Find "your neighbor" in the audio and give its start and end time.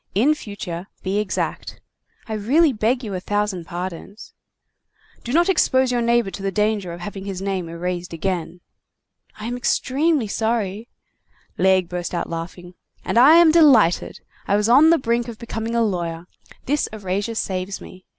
5.91-6.31